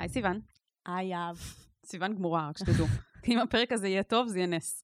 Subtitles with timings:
[0.00, 0.40] היי סיוון.
[0.86, 1.38] היי אב.
[1.86, 2.86] סיוון גמורה, רק שתדעו.
[3.28, 4.82] אם הפרק הזה יהיה טוב, זה יהיה נס.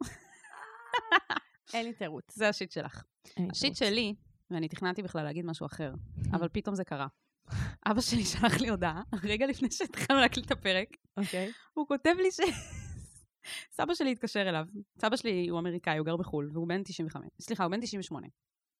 [1.74, 2.34] אין לי תירוץ.
[2.34, 3.04] זה השיט שלך.
[3.50, 3.76] השיט.
[3.76, 4.14] שלי,
[4.50, 5.92] ואני תכננתי בכלל להגיד משהו אחר,
[6.32, 7.06] אבל פתאום זה קרה.
[7.86, 11.52] אבא שלי שלח לי הודעה, רגע לפני שהתחלנו להקליט את הפרק, אוקיי.
[11.74, 12.40] הוא כותב לי ש...
[13.70, 14.66] סבא שלי התקשר אליו.
[15.00, 17.26] סבא שלי הוא אמריקאי, הוא גר בחו"ל, והוא בן 95.
[17.40, 18.26] סליחה, הוא בן 98.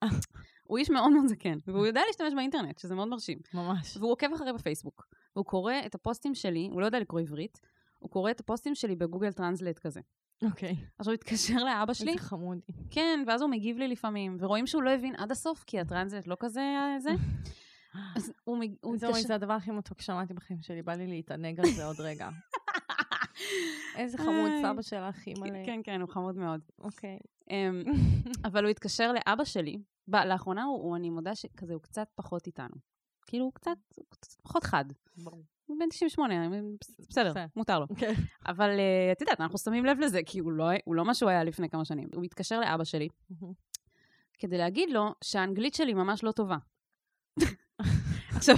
[0.68, 3.38] הוא איש מאוד מאוד זקן, והוא יודע להשתמש באינטרנט, שזה מאוד מרשים.
[3.54, 3.96] ממש.
[3.96, 5.06] והוא עוקב אחרי בפייסבוק.
[5.36, 7.60] והוא קורא את הפוסטים שלי, הוא לא יודע לקרוא עברית,
[7.98, 10.00] הוא קורא את הפוסטים שלי ב Google Translate כזה.
[10.42, 10.76] אוקיי.
[10.98, 12.72] עכשיו הוא התקשר לאבא שלי, איזה חמודי.
[12.90, 16.26] כן, ואז הוא מגיב לי לפעמים, ורואים שהוא לא הבין עד הסוף, כי ה translate
[16.26, 16.62] לא כזה
[16.98, 17.10] זה.
[18.16, 19.26] אז הוא הוא זהו, התקשר...
[19.26, 22.28] זה הדבר הכי מתוק ששמעתי בחיים שלי, בא לי להתענג על זה עוד רגע.
[23.96, 24.50] איזה חמוד.
[24.62, 25.62] סבא שלך, אימא'לה.
[25.66, 26.60] כן, כן, הוא חמוד מאוד.
[26.78, 27.18] אוקיי.
[27.50, 27.82] אמ,
[28.48, 29.78] אבל הוא התקשר לאבא שלי,
[30.08, 32.74] לאחרונה הוא, הוא- אני מודה שכזה, הוא קצת פחות איתנו.
[33.26, 34.84] כאילו, הוא קצת, הוא קצת פחות חד.
[35.16, 35.44] ברור.
[35.66, 36.34] הוא בן 98,
[37.10, 37.32] בסדר.
[37.56, 37.86] מותר לו.
[37.98, 38.12] כן.
[38.46, 41.30] אבל אה, את יודעת, אנחנו שמים לב לזה, כי הוא לא, הוא לא מה שהוא
[41.30, 42.08] היה לפני כמה שנים.
[42.14, 43.08] הוא התקשר לאבא שלי
[44.38, 46.56] כדי להגיד לו שהאנגלית שלי ממש לא טובה.
[48.36, 48.56] עכשיו,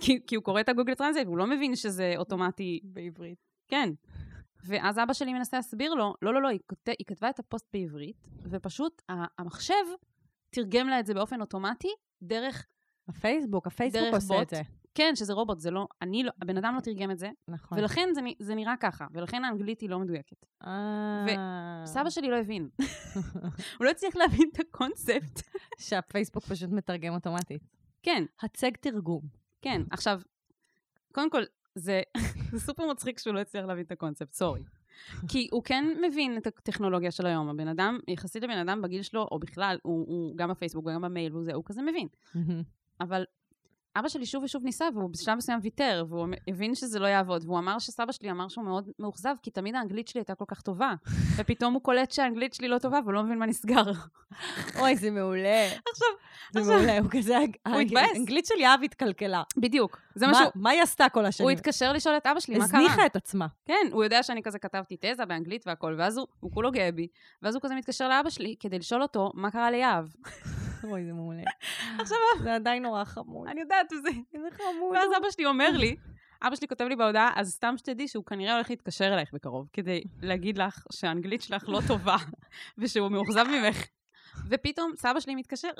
[0.00, 3.38] כי, כי הוא קורא את ה Google Translate, והוא לא מבין שזה אוטומטי, בעברית.
[3.68, 3.90] כן.
[4.64, 6.88] ואז אבא שלי מנסה להסביר לו, לא, לא, לא, היא, כות...
[6.88, 9.02] היא כתבה את הפוסט בעברית, ופשוט
[9.38, 9.74] המחשב
[10.50, 11.88] תרגם לה את זה באופן אוטומטי,
[12.22, 12.66] דרך,
[13.08, 14.42] הפייסבוק, הפייסבוק עושה בוט.
[14.42, 14.62] את זה.
[14.94, 17.78] כן, שזה רובוט, זה לא, אני לא, הבן אדם לא תרגם את זה, נכון.
[17.78, 20.46] ולכן זה, זה נראה ככה, ולכן האנגלית היא לא מדויקת.
[20.66, 21.82] אה.
[21.84, 22.68] סבא שלי לא הבין.
[23.78, 25.42] הוא לא הצליח להבין את הקונספט.
[25.78, 27.62] שהפייסבוק פשוט מתרגם אוטומטית.
[28.02, 29.22] כן, הצג תרגום.
[29.62, 29.82] כן.
[29.90, 30.20] עכשיו,
[31.12, 31.42] קודם כל,
[31.74, 32.02] זה,
[32.52, 34.62] זה סופר מצחיק שהוא לא הצליח להבין את הקונספט, סורי.
[35.28, 37.48] כי הוא כן מבין את הטכנולוגיה של היום.
[37.48, 41.32] הבן אדם, יחסית לבן אדם בגיל שלו, או בכלל, הוא, הוא גם בפייסבוק וגם במייל,
[41.32, 42.08] והוא זה, הוא כזה מבין.
[43.00, 43.24] אבל
[43.96, 47.58] אבא שלי שוב ושוב ניסה, והוא בשלב מסוים ויתר, והוא הבין שזה לא יעבוד, והוא
[47.58, 50.94] אמר שסבא שלי אמר שהוא מאוד מאוכזב, כי תמיד האנגלית שלי הייתה כל כך טובה.
[51.36, 53.82] ופתאום הוא קולט שהאנגלית שלי לא טובה, והוא לא מבין מה נסגר.
[54.80, 55.66] אוי, זה מעולה.
[55.66, 56.08] עכשיו,
[56.52, 57.38] זה עכשיו- מעולה, הוא כזה...
[57.66, 58.10] הוא התבאס.
[58.14, 59.42] האנגלית של יהב התקלקלה.
[59.56, 60.50] בדיוק, זה מה שהוא...
[60.54, 61.48] מה היא עשתה כל השנים?
[61.48, 62.80] הוא התקשר לשאול את אבא שלי, מה קרה?
[62.80, 63.46] הזניחה את עצמה.
[63.66, 67.06] כן, הוא יודע שאני כזה כתבתי תזה באנגלית והכל, ואז הוא, הוא כולו גאה בי,
[67.42, 70.04] ואז הוא כזה מתקשר לאבא שלי כדי לשאול אותו מה קרה ליהב.
[70.90, 71.42] אוי, זה מעולה.
[71.98, 73.48] עכשיו, זה עדיין נורא חמוד.
[73.48, 74.08] אני יודעת, וזה...
[74.34, 74.96] איזה חמוד.
[74.96, 75.96] ואז אבא שלי אומר לי,
[76.46, 80.02] אבא שלי כותב לי בהודעה, אז סתם שתדעי שהוא כנראה הולך להתקשר אלייך בקרוב, כדי
[80.22, 82.16] להגיד לך שהאנגלית שלך לא טובה,
[82.78, 83.76] ושהוא מאוכזב ממך.
[84.48, 85.70] ופתאום סבא שלי מתקשר,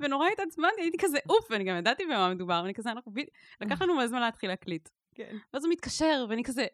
[0.00, 3.12] ונורא התעצבנתי, הייתי כזה אוף, ואני גם ידעתי במה מדובר, ואני כזה, אנחנו...
[3.60, 4.88] לקח לנו מלא זמן להתחיל להקליט.
[5.14, 5.36] כן.
[5.54, 6.66] ואז הוא מתקשר, ואני כזה...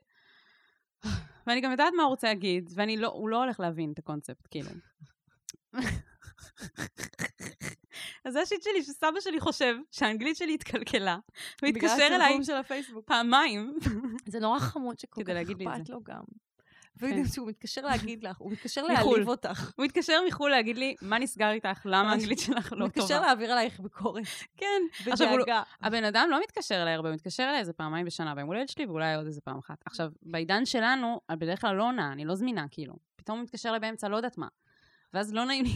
[1.47, 4.49] ואני גם יודעת מה הוא רוצה להגיד, ואני לא, הוא לא הולך להבין את הקונספט,
[4.51, 4.71] כאילו.
[8.25, 11.19] אז זה השיט שלי, שסבא שלי חושב שהאנגלית שלי התקלקלה,
[11.63, 13.07] והתקשר בגלל אליי התרגום של הפייסבוק.
[13.07, 13.79] פעמים.
[14.33, 15.89] זה נורא חמוד שכל כך אכפת.
[15.89, 16.23] לו גם.
[17.35, 19.11] שהוא מתקשר להגיד לך, הוא מתקשר מחו"ל.
[19.11, 19.71] להעליב אותך.
[19.77, 21.81] הוא התקשר מחו"ל להגיד לי, מה נסגר איתך?
[21.85, 22.11] למה.
[22.11, 23.21] האנגלית שלך הוא לא מתקשר טובה?
[23.21, 24.25] להעביר עלייך ביקורת.
[24.57, 24.83] כן.
[25.11, 25.45] עכשיו, הוא לא-.
[25.81, 28.87] הבן אדם לא מתקשר אליי הרבה, הוא מתקשר אליי איזה פעמיים בשנה, ביום הולדת שלי,
[28.87, 29.83] ואולי עוד איזה פעם אחת.
[29.87, 32.95] עכשיו, בעידן שלנו, בדרך כלל לא עונה, אני לא זמינה, כאילו.
[33.17, 34.49] פתאום הוא מתקשר אליי באמצע, לא יודעת מה.
[35.15, 35.71] ואז לא נעים לי.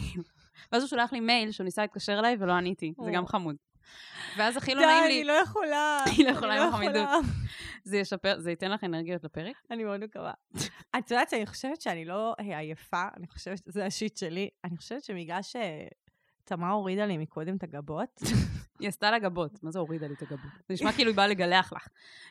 [0.71, 2.93] ואז הוא שולח לי מייל שהוא ניסה להתקשר אליי ולא עניתי.
[3.05, 3.27] זה גם.
[3.27, 3.55] חמוד.
[4.37, 5.99] ואז הכי לא די, נעים אני לי, לא יכולה.
[6.17, 7.09] היא לא יכולה אני עם החמידות.
[7.83, 9.55] זה ישפר, זה ייתן לך אנרגיות לפרק?
[9.71, 10.33] אני מאוד מקווה.
[10.97, 14.49] את יודעת שאני חושבת שאני לא אה, עייפה, אני חושבת שזה השיט שלי.
[14.63, 15.41] אני חושבת שבגלל
[16.47, 18.21] שתמר הורידה לי מקודם את הגבות,
[18.79, 19.63] היא עשתה לה גבות.
[19.63, 20.51] מה זה הורידה לי את הגבות?
[20.67, 21.87] זה נשמע כאילו היא באה לגלח לך.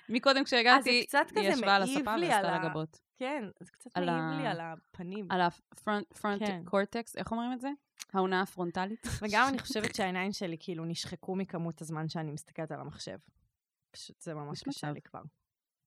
[0.09, 3.01] מקודם כשהגעתי, קצת היא ישבה על הספה ועשתה לה גבות.
[3.17, 5.29] כן, זה קצת מעיב לי על הפנים.
[5.31, 6.63] על הפרונט כן.
[6.65, 7.69] קורטקס, איך אומרים את זה?
[8.13, 9.07] העונה הפרונטלית.
[9.23, 13.19] וגם אני חושבת שהעיניים שלי כאילו נשחקו מכמות הזמן שאני מסתכלת על המחשב.
[13.91, 14.91] פשוט זה ממש קשה.
[14.91, 15.23] לי כבר.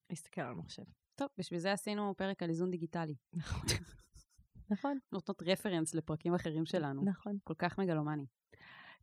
[0.09, 0.83] להסתכל על המחשב.
[1.15, 3.15] טוב, בשביל זה עשינו פרק על איזון דיגיטלי.
[3.33, 3.61] נכון.
[4.69, 7.03] נכון, נותנות רפרנס לפרקים אחרים שלנו.
[7.05, 7.37] נכון.
[7.43, 8.25] כל כך מגלומני.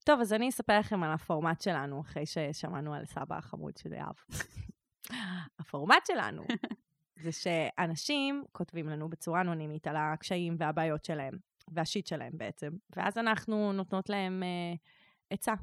[0.04, 4.15] טוב, אז אני אספר לכם על הפורמט שלנו, אחרי ששמענו על סבא החמוד של יהב.
[5.60, 6.42] הפורמט שלנו
[7.22, 11.34] זה שאנשים כותבים לנו בצורה אנונימית על הקשיים והבעיות שלהם,
[11.69, 14.74] והשיט שלהם בעצם, ואז אנחנו נותנות להם אה,
[15.30, 15.54] עצה,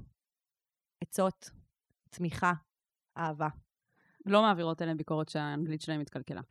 [1.01, 1.49] עצות,
[2.09, 2.53] תמיכה,
[3.17, 3.47] אהבה.
[4.25, 6.41] לא מעבירות אליהם ביקורת שהאנגלית שלהם התקלקלה.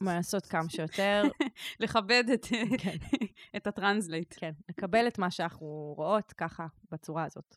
[0.00, 1.22] מה לעשות כמה שיותר,
[1.80, 2.46] לכבד את,
[2.78, 2.96] כן,
[3.56, 4.34] את ה translate.
[4.36, 7.56] כן, לקבל את מה שאנחנו רואות ככה, בצורה הזאת.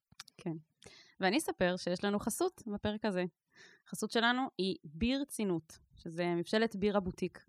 [1.19, 3.25] ואני אספר שיש לנו חסות בפרק הזה.
[3.87, 7.45] החסות שלנו היא ביר צינות, שזה מבשלת ביר הבוטיק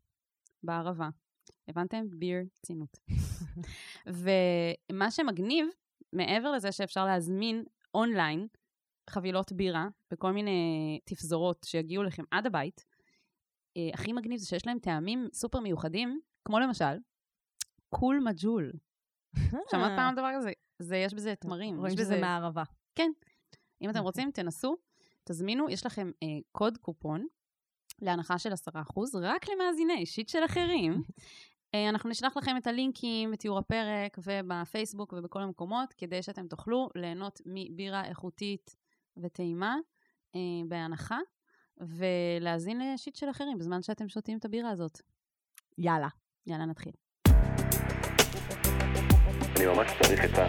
[0.62, 1.08] בערבה.
[1.68, 2.04] הבנתם?
[2.10, 2.98] ביר צינות.
[4.90, 5.66] ומה שמגניב,
[6.12, 7.64] מעבר לזה שאפשר להזמין
[7.94, 8.46] אונליין,
[9.10, 12.84] חבילות בירה בכל מיני תפזורות שיגיעו לכם עד הבית.
[13.76, 16.98] אה, הכי מגניב זה שיש להם טעמים סופר מיוחדים, כמו למשל,
[17.88, 18.72] קול מג'ול.
[19.70, 20.50] שמעת פעם דבר כזה?
[20.78, 21.78] זה, יש בזה תמרים.
[21.78, 22.20] רואים שזה בזה...
[22.20, 22.62] מערבה.
[23.82, 24.00] אם אתם אוקיי.
[24.00, 24.76] רוצים, תנסו,
[25.24, 27.26] תזמינו, יש לכם אה, קוד קופון
[28.02, 28.54] להנחה של 10%,
[29.22, 31.02] רק למאזיני שיט של אחרים.
[31.74, 37.40] אה, אנחנו נשלח לכם את הלינקים בתיאור הפרק ובפייסבוק ובכל המקומות, כדי שאתם תוכלו ליהנות
[37.46, 38.76] מבירה איכותית
[39.22, 39.76] וטעימה
[40.36, 41.18] אה, בהנחה,
[41.80, 45.00] ולהאזין לשיט של אחרים בזמן שאתם שותים את הבירה הזאת.
[45.78, 46.08] יאללה.
[46.46, 46.92] יאללה, נתחיל.
[49.56, 50.46] אני ממש צריך את ה...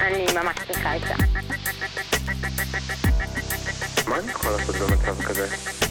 [0.00, 1.14] אני ממש צריכה את זה.
[4.08, 5.87] מה אני יכול לעשות במצב כזה?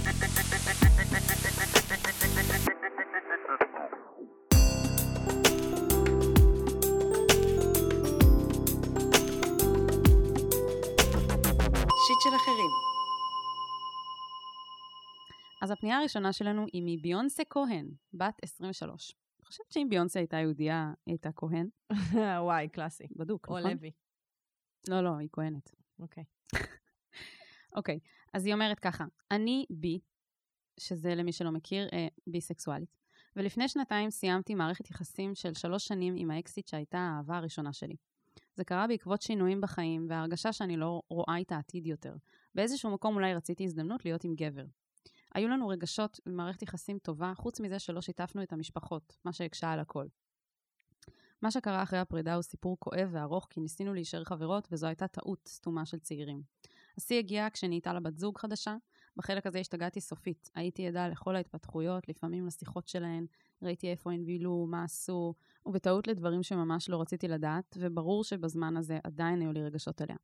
[15.88, 19.16] הפנייה הראשונה שלנו היא מביונסה כהן, בת 23.
[19.40, 21.70] אני חושבת שאם ביונסה הייתה יהודייה, היא הייתה כהן.
[22.46, 23.08] וואי, קלאסי.
[23.16, 23.72] בדוק, או נכון?
[23.72, 23.92] לוי.
[24.90, 25.72] לא, לא, היא כהנת.
[26.00, 26.24] אוקיי.
[27.78, 28.00] אוקיי,
[28.34, 30.00] אז היא אומרת ככה, אני בי,
[30.80, 32.98] שזה למי שלא מכיר, אה, ביסקסואלית,
[33.36, 37.96] ולפני שנתיים סיימתי מערכת יחסים של שלוש שנים עם האקסיט שהייתה האהבה הראשונה שלי.
[38.56, 42.16] זה קרה בעקבות שינויים בחיים וההרגשה שאני לא רואה את העתיד יותר.
[42.56, 44.66] באיזשהו מקום אולי רציתי הזדמנות להיות עם גבר.
[45.38, 49.80] היו לנו רגשות ומערכת יחסים טובה, חוץ מזה שלא שיתפנו את המשפחות, מה שהקשה על
[49.80, 50.06] הכל.
[51.42, 55.48] מה שקרה אחרי הפרידה הוא סיפור כואב וארוך, כי ניסינו להישאר חברות, וזו הייתה טעות
[55.48, 56.42] סתומה של צעירים.
[56.98, 58.76] השיא הגיע כשנהייתה לה בת זוג חדשה.
[59.16, 60.50] בחלק הזה השתגעתי סופית.
[60.56, 63.26] הייתי עדה לכל ההתפתחויות, לפעמים לשיחות שלהן,
[63.62, 65.34] ראיתי איפה הן בילו, מה עשו,
[65.66, 70.18] ובטעות לדברים שממש לא רציתי לדעת, וברור שבזמן הזה עדיין היו לי רגשות עליה.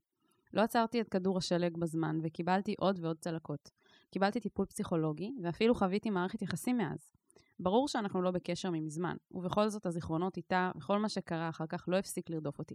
[0.52, 3.70] לא עצרתי את כדור השלג בזמן, וקיבלתי עוד ועוד צלקות.
[4.14, 7.12] קיבלתי טיפול פסיכולוגי, ואפילו חוויתי מערכת יחסים מאז.
[7.58, 11.96] ברור שאנחנו לא בקשר ממזמן, ובכל זאת הזיכרונות איתה, וכל מה שקרה אחר כך לא
[11.96, 12.74] הפסיק לרדוף אותי.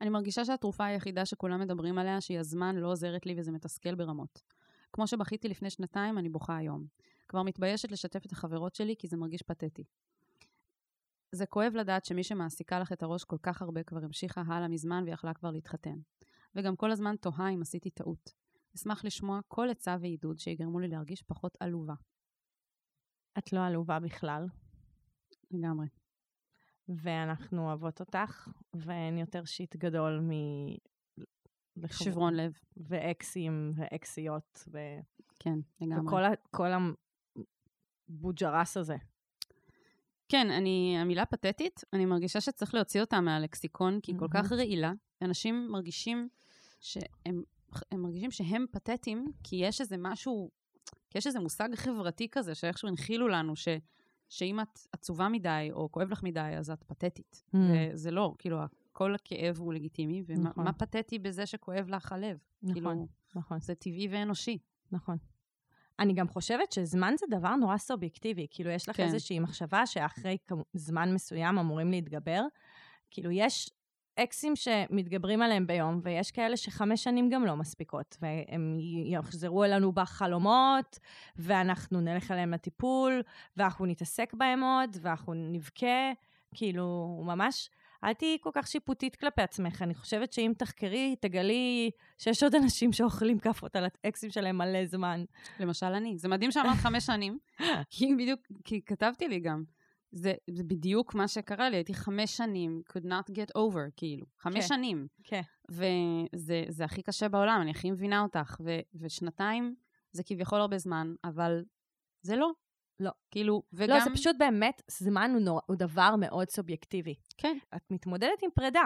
[0.00, 4.42] אני מרגישה שהתרופה היחידה שכולם מדברים עליה, שהיא הזמן, לא עוזרת לי וזה מתסכל ברמות.
[4.92, 6.84] כמו שבכיתי לפני שנתיים, אני בוכה היום.
[7.28, 9.84] כבר מתביישת לשתף את החברות שלי כי זה מרגיש פתטי.
[11.32, 15.04] זה כואב לדעת שמי שמעסיקה לך את הראש כל כך הרבה כבר המשיכה הלאה מזמן
[15.06, 15.96] ויכלה כבר להתחתן.
[16.54, 18.43] וגם כל הזמן תוהה אם עשיתי טעות.
[18.76, 21.94] אשמח לשמוע כל עצה ועידוד שיגרמו לי להרגיש פחות עלובה.
[23.38, 24.46] את לא עלובה בכלל,
[25.50, 25.86] לגמרי.
[26.88, 30.30] ואנחנו אוהבות אותך, ואין יותר שיט גדול מ...
[31.90, 32.58] שברון לב.
[32.76, 34.78] ואקסים ואקסיות, ו...
[35.38, 36.06] כן, לגמרי.
[36.06, 36.30] וכל ה...
[36.50, 36.68] כל
[38.08, 38.96] הבוג'רס הזה.
[40.28, 44.92] כן, אני, המילה פתטית, אני מרגישה שצריך להוציא אותה מהלקסיקון, כי היא כל כך רעילה.
[45.22, 46.28] אנשים מרגישים
[46.80, 47.42] שהם
[47.92, 50.50] הם מרגישים שהם פתטיים, כי יש איזה משהו,
[51.10, 53.68] כי יש איזה מושג חברתי כזה, שאיכשהו הנחילו לנו, ש,
[54.28, 57.42] שאם את עצובה מדי, או כואב לך מדי, אז את פתטית.
[57.54, 57.58] Mm.
[57.92, 58.58] וזה לא, כאילו,
[58.92, 60.72] כל הכאב הוא לגיטימי, ומה נכון.
[60.72, 62.38] פתטי בזה שכואב לך הלב?
[62.62, 63.60] נכון, כאילו, נכון.
[63.60, 64.58] זה טבעי ואנושי.
[64.92, 65.16] נכון.
[65.98, 68.46] אני גם חושבת שזמן זה דבר נורא סובייקטיבי.
[68.50, 69.04] כאילו, יש לך כן.
[69.04, 70.36] איזושהי מחשבה שאחרי
[70.74, 72.42] זמן מסוים אמורים להתגבר.
[73.10, 73.70] כאילו, יש
[74.16, 78.76] אקסים שמתגברים עליהם ביום, ויש כאלה שחמש שנים גם לא מספיקות, והם
[79.06, 80.98] יחזרו אלינו בחלומות,
[81.36, 83.22] ואנחנו נלך אליהם לטיפול,
[83.56, 86.12] ואנחנו נתעסק בהם עוד, ואנחנו נבכה.
[86.54, 87.70] כאילו, ממש...
[88.04, 89.82] אל תהיי כל כך שיפוטית כלפי עצמך.
[89.82, 95.24] אני חושבת שאם תחקרי, תגלי שיש עוד אנשים שאוכלים כאפות על האקסים שלהם מלא זמן.
[95.60, 96.18] למשל אני.
[96.18, 97.38] זה מדהים שאמרת חמש שנים,
[97.90, 99.64] כי בדיוק, כי כתבתי לי גם.
[100.14, 104.26] זה, זה בדיוק מה שקרה לי, הייתי חמש שנים, could not get over, כאילו.
[104.38, 104.62] חמש כן.
[104.62, 105.06] שנים.
[105.24, 105.40] כן.
[105.70, 108.56] וזה זה הכי קשה בעולם, אני הכי מבינה אותך.
[108.64, 109.74] ו, ושנתיים
[110.12, 111.64] זה כביכול הרבה זמן, אבל
[112.22, 112.50] זה לא.
[113.00, 113.10] לא.
[113.30, 113.96] כאילו, וגם...
[113.96, 115.60] לא, זה פשוט באמת, זמן הוא, נור...
[115.66, 117.14] הוא דבר מאוד סובייקטיבי.
[117.36, 117.58] כן.
[117.76, 118.84] את מתמודדת עם פרידה.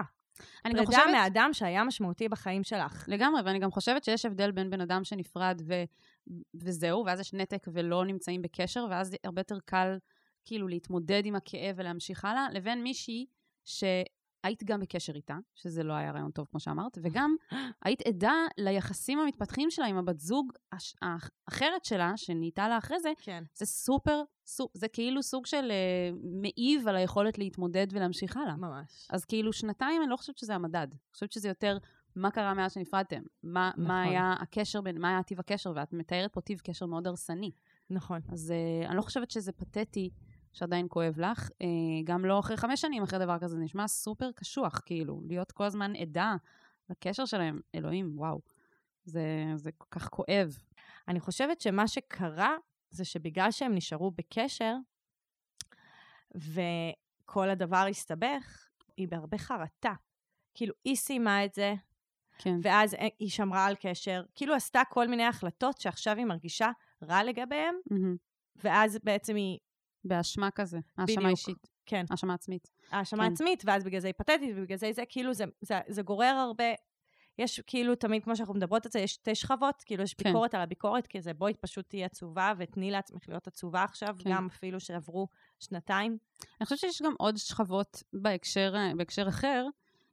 [0.65, 1.13] אני גם פרידה חושבת...
[1.13, 3.05] מאדם שהיה משמעותי בחיים שלך.
[3.07, 5.73] לגמרי, ואני גם חושבת שיש הבדל בין בן אדם שנפרד ו...
[6.53, 9.97] וזהו, ואז יש נתק ולא נמצאים בקשר, ואז הרבה יותר קל
[10.49, 13.25] כאילו להתמודד עם הכאב ולהמשיך הלאה, לבין מישהי
[13.65, 17.35] שהיית גם בקשר איתה, שזה לא היה רעיון טוב כמו שאמרת, וגם
[17.85, 20.95] היית עדה ליחסים המתפתחים שלה עם הבת זוג הש...
[21.01, 23.43] האחרת שלה, שנהייתה לה אחרי זה, כן.
[23.53, 24.71] זה סופר, סופ...
[24.73, 28.55] זה כאילו סוג של uh, מעיב על היכולת להתמודד ולהמשיך הלאה.
[28.55, 29.07] ממש.
[29.09, 30.87] אז כאילו שנתיים, אני לא חושבת שזה המדד.
[30.91, 31.77] אני חושבת שזה יותר
[32.15, 33.21] מה קרה מאז שנפרדתם.
[33.43, 33.87] מה, נכון.
[33.87, 37.51] מה היה הקשר בין, מה היה טיב הקשר, ואת מתארת פה טיב קשר מאוד הרסני.
[37.89, 38.21] נכון.
[38.31, 40.09] אז uh, אני לא חושבת שזה פתטי
[40.53, 41.49] שעדיין כואב לך.
[41.49, 41.65] Uh,
[42.03, 45.63] גם לא אחרי חמש שנים אחרי דבר כזה, זה נשמע סופר קשוח, כאילו, להיות כל
[45.63, 46.35] הזמן עדה
[46.89, 48.41] לקשר שלהם, אלוהים, וואו.
[49.03, 49.23] זה,
[49.55, 50.57] זה כל כך כואב.
[51.07, 52.55] אני חושבת שמה שקרה
[52.89, 54.75] זה שבגלל שהם נשארו בקשר,
[56.35, 59.93] וכל הדבר הסתבך, היא בהרבה חרטה.
[60.53, 61.73] כאילו, היא סיימה את זה,
[62.37, 62.59] כן.
[62.61, 66.69] ואז היא שמרה על קשר, כאילו עשתה כל מיני החלטות שעכשיו היא מרגישה
[67.03, 68.15] רע לגביהם, מהמם.
[68.63, 69.57] ואז בעצם היא,
[70.03, 71.29] באשמה כזה, האשמה.
[71.29, 72.69] אישית, כן, האשמה עצמית.
[72.91, 73.33] האשמה כן.
[73.33, 76.63] עצמית, ואז בגלל זה היא פתטית, ובגלל זה זה, כאילו, זה, זה, זה גורר הרבה...
[77.39, 80.23] יש כאילו תמיד, כמו שאנחנו מדברות על זה, יש שתי שכבות, כאילו יש כן.
[80.23, 84.29] ביקורת על הביקורת, כי זה בואי פשוט תהיי עצובה ותני לעצמך להיות עצובה עכשיו, כן.
[84.29, 85.27] גם אפילו שעברו
[85.59, 86.17] שנתיים.
[86.61, 89.65] אני חושבת שיש גם עוד שכבות בהקשר, בהקשר אחר.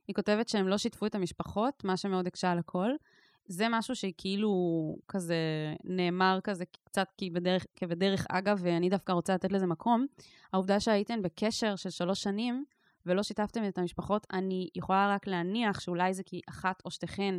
[0.09, 2.91] היא כותבת שהם לא שיתפו את המשפחות, מה שמאוד הקשה על הכל.
[3.47, 4.53] זה משהו שהיא כאילו
[5.09, 5.37] כזה
[5.85, 10.07] נאמר כזה קצת כבדרך, כבדרך אגב, ואני דווקא רוצה לתת לזה מקום.
[10.53, 12.65] העובדה שהייתן בקשר של שלוש שנים
[13.07, 17.35] ולא שיתפתם את המשפחות, אני יכולה רק להניח שאולי זה כי אחת או שתיכן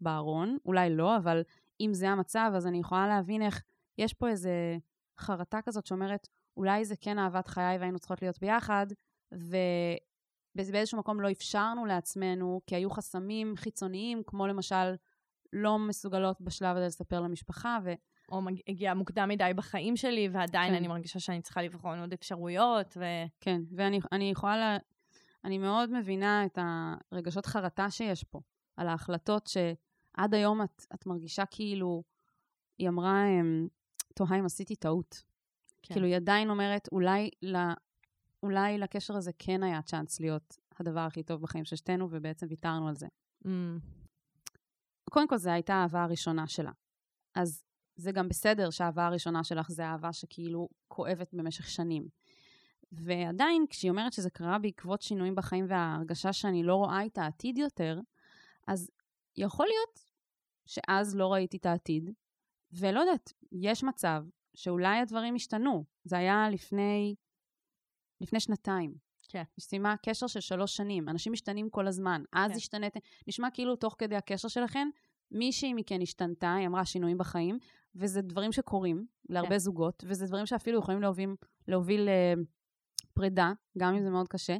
[0.00, 1.42] בארון, אולי לא, אבל
[1.80, 3.62] אם זה המצב, אז אני יכולה להבין איך
[3.98, 4.76] יש פה איזה
[5.18, 8.86] חרטה כזאת שאומרת, אולי זה כן אהבת חיי והיינו צריכות להיות ביחד,
[10.56, 14.94] ובאיזשהו מקום לא אפשרנו לעצמנו, כי היו חסמים חיצוניים, כמו למשל,
[15.52, 17.92] לא מסוגלות בשלב הזה לספר למשפחה, ו...
[18.32, 20.76] או הגיע מוקדם מדי בחיים שלי, ועדיין כן.
[20.76, 23.04] אני מרגישה שאני צריכה לבחון עוד אפשרויות, ו...
[23.40, 24.76] כן, ואני אני יכולה, לה,
[25.44, 26.58] אני מאוד מבינה את
[27.12, 28.40] הרגשות חרטה שיש פה,
[28.76, 32.02] על ההחלטות שעד היום את, את מרגישה כאילו,
[32.78, 33.68] היא אמרה, אמ,
[34.14, 35.22] תוהה אם עשיתי טעות.
[35.82, 35.94] כן.
[35.94, 37.56] כאילו, היא עדיין אומרת, אולי, ל,
[38.42, 42.88] אולי לקשר הזה כן היה צ'אנס להיות הדבר הכי טוב בחיים של שתינו, ובעצם ויתרנו
[42.88, 43.06] על זה.
[43.44, 43.48] Mm,
[45.12, 46.70] קודם כל, זו הייתה האהבה הראשונה שלה.
[47.34, 47.64] אז
[47.96, 52.08] זה גם בסדר שהאהבה הראשונה שלך זה אהבה שכאילו כואבת במשך שנים.
[52.92, 58.00] ועדיין, כשהיא אומרת שזה קרה בעקבות שינויים בחיים וההרגשה שאני לא רואה את העתיד יותר,
[58.68, 58.90] אז
[59.36, 60.06] יכול להיות
[60.66, 62.10] שאז לא ראיתי את העתיד,
[62.72, 65.84] ולא יודעת, יש מצב שאולי הדברים השתנו.
[66.04, 67.14] זה היה לפני,
[68.20, 68.94] לפני שנתיים.
[69.32, 69.42] כן.
[69.56, 71.08] היא סיימה קשר של שלוש שנים.
[71.08, 72.22] אנשים משתנים כל הזמן.
[72.32, 72.56] אז כן.
[72.56, 73.00] השתנתם.
[73.26, 74.88] נשמע כאילו תוך כדי הקשר שלכם,
[75.30, 77.58] מישהי מכן השתנתה, היא אמרה שינויים בחיים,
[77.94, 79.58] וזה דברים שקורים להרבה כן.
[79.58, 81.34] זוגות, וזה דברים שאפילו יכולים להוביל,
[81.68, 82.34] להוביל אה,
[83.14, 84.56] פרידה, גם אם זה מאוד קשה.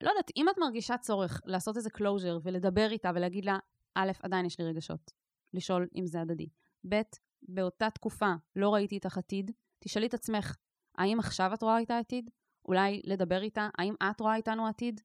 [0.00, 3.58] לא יודעת, אם את מרגישה צורך לעשות איזה closure ולדבר איתה ולהגיד לה,
[3.94, 5.12] א', עדיין יש לי רגשות,
[5.54, 6.48] לשאול אם זה הדדי.
[6.88, 7.00] ב',
[7.42, 10.56] באותה תקופה לא ראיתי איתך עתיד, תשאלי את עצמך,
[10.98, 12.30] האם עכשיו את רואה איתה עתיד?
[12.68, 15.00] אולי לדבר איתה, האם את רואה איתנו עתיד?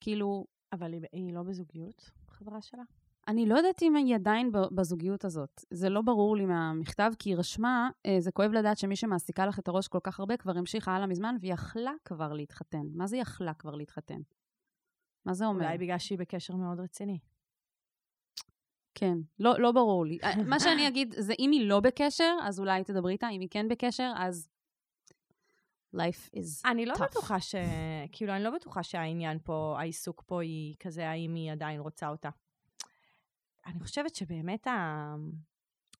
[0.00, 2.82] כאילו, אבל היא, היא לא בזוגיות, חברה שלה?
[3.28, 5.64] אני לא יודעת אם היא עדיין בזוגיות הזאת.
[5.70, 9.58] זה לא ברור לי מהמכתב, כי היא רשמה, אה, זה כואב לדעת שמי שמעסיקה לך
[9.58, 12.86] את הראש כל כך הרבה כבר המשיכה הלאה מזמן, והיא יכלה כבר להתחתן.
[12.94, 14.20] מה זה יכלה כבר להתחתן?
[15.24, 15.64] מה זה אומר?
[15.64, 17.18] אולי בגלל שהיא בקשר מאוד רציני.
[18.94, 20.18] כן, לא, לא ברור לי.
[20.24, 23.48] אה, מה שאני אגיד זה אם היא לא בקשר, אז אולי תדברי איתה, אם היא
[23.50, 24.48] כן בקשר, אז
[25.96, 27.02] life is אני לא tough.
[27.04, 27.54] בטוחה ש...
[28.12, 32.28] כאילו, אני לא בטוחה שהעניין פה, העיסוק פה היא כזה, האם היא עדיין רוצה אותה.
[33.66, 35.14] אני חושבת שבאמת ה...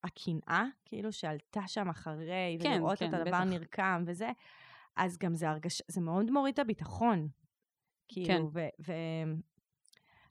[0.05, 3.41] הקנאה, כאילו, שעלתה שם אחרי, כן, ולראות כן, את הדבר בטח.
[3.41, 4.31] נרקם וזה,
[4.97, 7.29] אז גם זה הרגשה, זה מאוד מוריד את הביטחון.
[8.09, 8.43] כאילו, כן.
[8.53, 8.69] ו...
[8.87, 8.93] ו...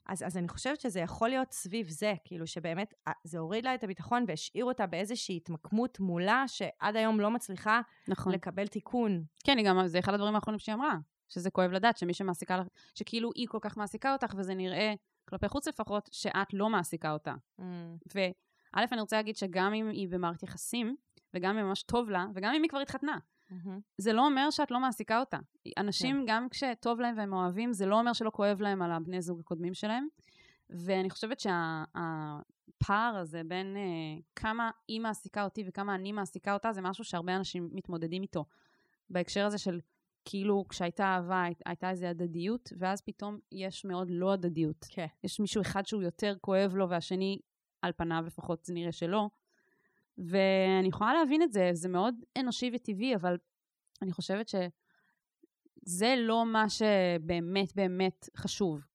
[0.08, 3.74] אז, אז אני חושבת שזה יכול להיות סביב זה, כאילו שבאמת אה, זה הוריד לה
[3.74, 8.32] את הביטחון והשאיר אותה באיזושהי התמקמות מולה, שעד היום לא מצליחה נכון.
[8.32, 9.24] לקבל תיקון.
[9.44, 10.94] כן, גם, זה אחד הדברים האחרונים שהיא אמרה,
[11.28, 14.94] שזה כואב לדעת שמי שמעסיקה לך, שכאילו היא כל כך מעסיקה אותך, וזה נראה,
[15.24, 17.34] כלפי חוץ לפחות, שאת לא מעסיקה אותה.
[18.14, 18.30] וא',
[18.92, 20.96] אני רוצה להגיד שגם אם היא במערכת יחסים,
[21.34, 23.18] וגם אם ממש טוב לה, וגם אם היא כבר התחתנה,
[23.50, 23.80] מהמם.
[23.98, 25.38] זה לא אומר שאת לא מעסיקה אותה.
[25.78, 29.40] אנשים, גם כשטוב להם והם אוהבים, זה לא אומר שלא כואב להם על הבני זוג
[29.40, 30.06] הקודמים שלהם.
[30.70, 36.80] ואני חושבת שהפער הזה בין uh, כמה היא מעסיקה אותי וכמה אני מעסיקה אותה, זה
[36.80, 38.44] משהו שהרבה אנשים מתמודדים איתו.
[39.10, 39.80] בהקשר הזה של
[40.24, 44.86] כאילו כשהייתה אהבה, הי- הייתה איזו הדדיות, ואז פתאום יש מאוד לא הדדיות.
[44.88, 45.06] כן.
[45.24, 47.38] יש מישהו אחד שהוא יותר כואב לו, והשני,
[47.82, 49.28] על פניו לפחות, זה נראה שלא.
[50.18, 53.36] ואני יכולה להבין את זה, זה מאוד אנושי וטבעי, אבל
[54.02, 58.86] אני חושבת שזה לא מה שבאמת באמת חשוב.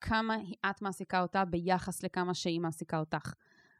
[0.00, 0.36] כמה
[0.70, 3.32] את מעסיקה אותה ביחס לכמה שהיא מעסיקה אותך.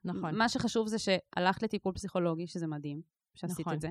[0.04, 0.35] נכון.
[0.38, 3.02] מה שחשוב זה שהלכת לטיפול פסיכולוגי, שזה מדהים,
[3.35, 3.75] שעשית נכון.
[3.75, 3.88] את זה.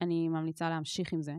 [0.00, 1.34] אני ממליצה להמשיך עם זה.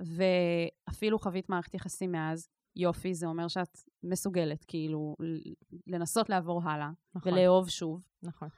[0.00, 5.16] ואפילו חווית מערכת יחסים מאז, יופי, זה אומר שאת מסוגלת, כאילו,
[5.86, 7.32] לנסות לעבור הלאה, נכון.
[7.32, 8.06] ולאהוב שוב.
[8.22, 8.48] נכון.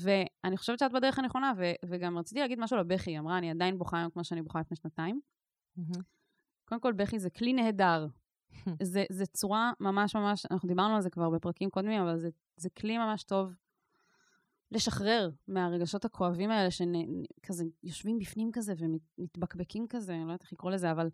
[0.00, 3.78] ואני חושבת שאת בדרך הנכונה, ו- וגם רציתי להגיד משהו לבכי, היא אמרה, אני עדיין
[3.78, 5.20] בוכה היום כמו שאני בוכה לפני שנתיים.
[5.76, 6.02] מהמם.
[6.64, 8.06] קודם כל, בכי זה כלי נהדר
[8.82, 12.70] זה, זה צורה ממש ממש, אנחנו דיברנו על זה כבר בפרקים קודמים, אבל זה, זה
[12.70, 13.54] כלי ממש טוב
[14.70, 20.70] לשחרר מהרגשות הכואבים האלה, שכזה יושבים בפנים כזה ומתבקבקים כזה, אני לא יודעת איך לקרוא
[20.70, 21.08] לזה, אבל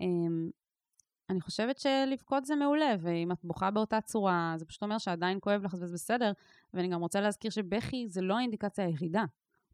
[0.00, 0.50] אמ,
[1.32, 5.64] אני חושבת שלבכות זה מעולה, ואם את בוכה באותה צורה, זה פשוט אומר שעדיין כואב
[5.64, 6.32] לך וזה בסדר.
[6.74, 9.24] ואני גם רוצה להזכיר שבכי זה לא האינדיקציה היחידה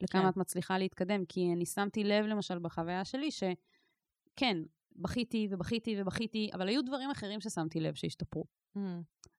[0.01, 0.29] לכמה כן.
[0.29, 4.57] את מצליחה להתקדם, כי אני שמתי לב, למשל, בחוויה שלי, שכן,
[4.97, 8.45] בכיתי ובכיתי ובכיתי, אבל היו דברים אחרים ששמתי לב שהשתפרו.
[8.77, 8.81] Mm.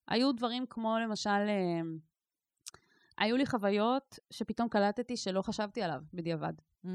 [0.08, 1.82] היו דברים כמו, למשל, אה,
[3.18, 6.54] היו לי חוויות שפתאום קלטתי שלא חשבתי עליו בדיעבד.
[6.86, 6.90] Mm.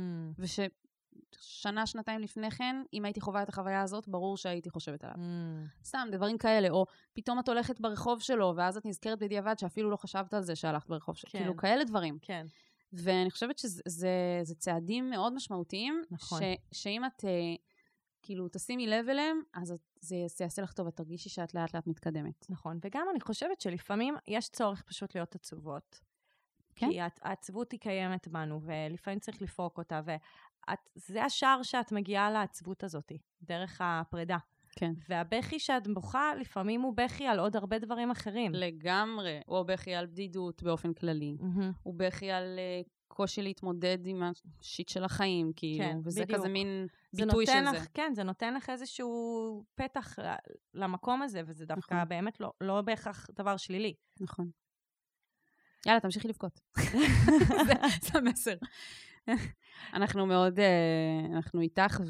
[1.38, 5.16] וששנה, שנתיים לפני כן, אם הייתי חווה את החוויה הזאת, ברור שהייתי חושבת עליו.
[5.16, 5.84] Mm.
[5.86, 9.96] סתם, דברים כאלה, או פתאום את הולכת ברחוב שלו, ואז את נזכרת בדיעבד שאפילו לא
[9.96, 11.30] חשבת על זה שהלכת ברחוב שלו.
[11.30, 11.38] כן.
[11.38, 12.18] כאילו, כאלה דברים.
[12.22, 12.46] כן.
[12.92, 16.40] ואני חושבת שזה זה, זה צעדים מאוד משמעותיים, נכון.
[16.40, 16.44] ש,
[16.82, 17.30] שאם את, אה,
[18.22, 21.74] כאילו, תשימי לב אליהם, אז את, זה, זה יעשה לך טוב, את תרגישי שאת לאט
[21.74, 22.46] לאט מתקדמת.
[22.50, 26.00] נכון, וגם אני חושבת שלפעמים יש צורך פשוט להיות עצובות.
[26.76, 26.90] כן.
[26.90, 30.00] כי העצבות היא קיימת בנו, ולפעמים צריך לפרוק אותה,
[30.96, 34.38] וזה השער שאת מגיעה לעצבות הזאת, דרך הפרידה.
[34.76, 34.92] כן.
[35.08, 38.52] והבכי שאת בוכה, לפעמים הוא בכי על עוד הרבה דברים אחרים.
[38.54, 39.40] לגמרי.
[39.48, 41.36] או בכי על בדידות באופן כללי.
[41.40, 41.72] מהמם.
[41.82, 45.84] הוא בכי על אה, קושי להתמודד עם השיט של החיים, כאילו.
[45.84, 46.38] כן, וזה בדיוק.
[46.38, 47.88] כזה מין זה ביטוי של לך, זה.
[47.94, 50.16] כן, זה נותן לך איזשהו פתח
[50.74, 52.08] למקום הזה, וזה דווקא נכון.
[52.08, 53.94] באמת לא, לא בהכרח דבר שלילי.
[54.20, 54.50] נכון.
[55.86, 56.60] יאללה, תמשיכי לבכות.
[57.66, 58.54] זה, זה המסר.
[59.94, 62.00] אנחנו מאוד, אה, אנחנו איתך,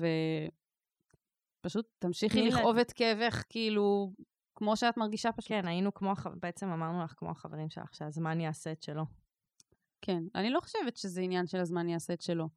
[1.61, 4.12] ופשוט תמשיכי לכאוב את כאבך, כאילו,
[4.54, 5.49] כמו שאת מרגישה פשוט.
[5.49, 9.04] כן, היינו כמו, בעצם אמרנו לך כמו החברים שלך, שהזמן יעשה את שלו.
[10.02, 10.23] כן.
[10.35, 12.49] אני לא חושבת שזה עניין של הזמן יעשה את שלו,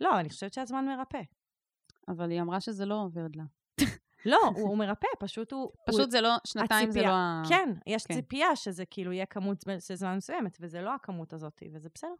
[0.00, 1.22] לא, אני חושבת שהזמן מרפא.
[2.08, 3.44] אבל היא אמרה שזה לא עובד לה.
[4.26, 5.60] לא, הוא, מרפא, פשוט הוא...
[5.62, 7.42] הוא, פשוט זה לא, שנתיים זה לא ה...
[7.48, 8.14] כן, יש כן.
[8.14, 12.14] ציפייה שזה כאילו יהיה כמות של זמן מסוימת, וזה לא הכמות הזאת, וזה בסדר.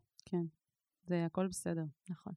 [1.03, 1.85] זה הכל בסדר.
[2.09, 2.33] נכון.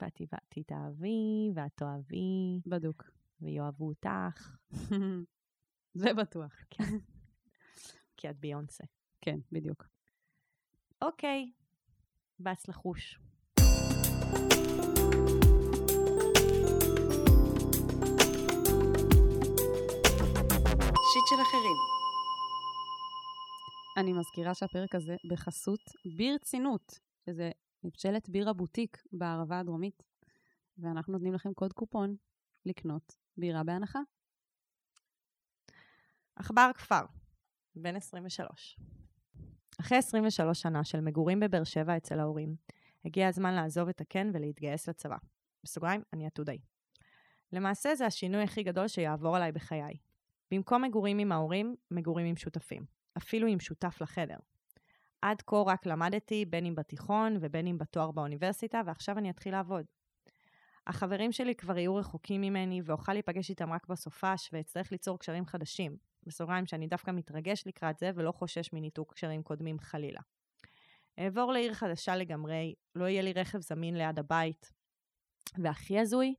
[0.00, 3.10] ואת ואת תתאהבי, ואת תאהבי, בדוק.
[3.40, 4.56] ויאהבו אותך,
[6.00, 6.52] זה בטוח.
[8.16, 8.84] כי את ביונסה.
[9.20, 9.88] כן, בדיוק.
[11.02, 11.52] אוקיי,
[12.40, 13.18] בס לחוש.
[21.12, 21.76] שיט של אחרים.
[23.96, 25.80] אני מזכירה שהפרק הזה בחסות
[26.16, 27.50] ברצינות, שזה
[27.84, 30.02] מבשלת בירה בוטיק בערבה הדרומית,
[30.78, 32.16] ואנחנו נותנים לכם קוד קופון
[32.66, 34.00] לקנות בירה בהנחה.
[36.36, 37.02] עכבר כפר,
[37.74, 38.78] בן 23.
[39.80, 42.56] אחרי 23 שנה של מגורים בבאר שבע אצל ההורים,
[43.04, 45.16] הגיע הזמן לעזוב את הקן ולהתגייס לצבא.
[45.64, 46.58] בסוגריים, אני עתודאי.
[47.52, 49.96] למעשה זה השינוי הכי גדול שיעבור עליי בחיי.
[50.50, 52.84] במקום מגורים עם ההורים, מגורים עם שותפים.
[53.16, 54.36] אפילו עם שותף לחדר.
[55.22, 59.84] עד כה רק למדתי, בין אם בתיכון ובין אם בתואר באוניברסיטה, ועכשיו אני אתחיל לעבוד.
[60.86, 65.96] החברים שלי כבר יהיו רחוקים ממני, ואוכל להיפגש איתם רק בסופש, ואצטרך ליצור קשרים חדשים.
[66.26, 70.20] בסוגריים שאני דווקא מתרגש לקראת זה, ולא חושש מניתוק קשרים קודמים חלילה.
[71.18, 74.72] אעבור לעיר חדשה לגמרי, לא יהיה לי רכב זמין ליד הבית.
[75.58, 76.34] והכי הזוי,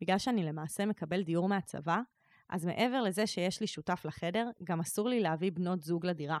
[0.00, 2.00] בגלל שאני למעשה מקבל דיור מהצבא,
[2.48, 6.38] אז מעבר לזה שיש לי שותף לחדר, גם אסור לי להביא בנות זוג לדירה.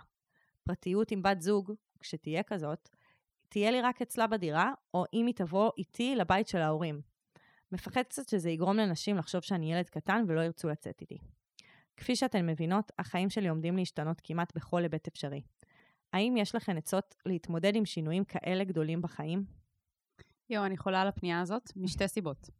[0.64, 2.88] פרטיות עם בת זוג, כשתהיה כזאת,
[3.48, 7.00] תהיה לי רק אצלה בדירה, או אם היא תבוא איתי לבית של ההורים.
[7.72, 11.18] מפחד קצת שזה יגרום לנשים לחשוב שאני ילד קטן ולא ירצו לצאת איתי.
[11.96, 15.42] כפי שאתן מבינות, החיים שלי עומדים להשתנות כמעט בכל היבט אפשרי.
[16.12, 19.44] האם יש לכן עצות להתמודד עם שינויים כאלה גדולים בחיים?
[20.50, 22.50] יואו, אני חולה על הפנייה הזאת, משתי סיבות.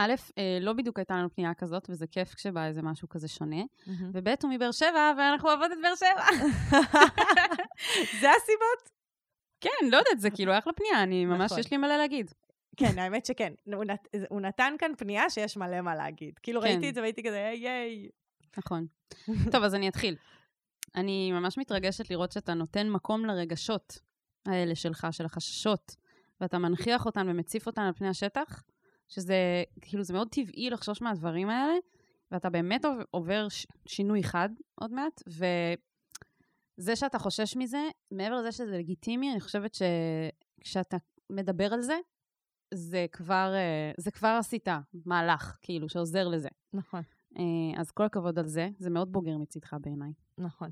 [0.00, 3.62] א', אה, לא בדיוק הייתה לנו פנייה כזאת, וזה כיף כשבא איזה משהו כזה שונה.
[4.12, 6.24] וב', הוא מבאר שבע, ואנחנו אוהבות את באר שבע.
[8.20, 8.90] זה הסיבות?
[9.60, 11.58] כן, לא יודעת, זה כאילו אחלה פנייה, אני ממש, נכון.
[11.58, 12.30] יש לי מלא להגיד.
[12.76, 13.52] כן, האמת שכן.
[13.74, 16.38] הוא, נת, הוא נתן כאן פנייה שיש מלא מה להגיד.
[16.42, 16.66] כאילו כן.
[16.66, 18.08] ראיתי את זה והייתי כזה, היי היי.
[18.58, 18.86] נכון.
[19.52, 20.16] טוב, אז אני אתחיל.
[20.94, 23.98] אני ממש מתרגשת לראות שאתה נותן מקום לרגשות
[24.46, 25.96] האלה שלך, של החששות,
[26.40, 28.62] ואתה מנכיח אותן ומציף אותן על פני השטח,
[29.08, 29.34] שזה,
[29.80, 31.74] כאילו, זה מאוד טבעי לחשוש מהדברים האלה,
[32.30, 35.22] ואתה באמת עוב- עובר ש- שינוי חד עוד מעט,
[36.78, 40.96] וזה שאתה חושש מזה, מעבר לזה שזה לגיטימי, אני חושבת שכשאתה
[41.30, 41.98] מדבר על זה,
[42.74, 44.68] זה כבר, אה, זה כבר עשית
[45.04, 46.48] מהלך, כאילו, שעוזר לזה.
[46.72, 47.00] נכון,
[47.38, 50.12] אה, אז כל הכבוד על זה, זה מאוד בוגר מצידך בעיניי.
[50.38, 50.70] נכון.